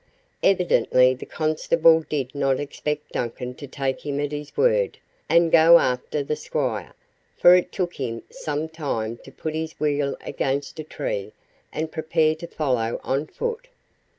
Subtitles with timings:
[0.41, 4.97] Evidently the constable did not expect Duncan to take him at his word,
[5.29, 6.95] and go after the squire,
[7.37, 11.33] for it took him some time to put his wheel against a tree
[11.71, 13.67] and prepare to follow on foot.